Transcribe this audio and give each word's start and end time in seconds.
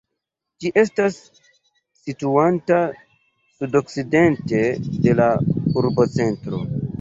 Ĝi 0.63 0.69
estas 0.83 1.17
situanta 2.05 2.79
sudokcidente 3.59 4.63
de 5.05 5.15
la 5.21 5.29
urbocentro. 5.83 6.65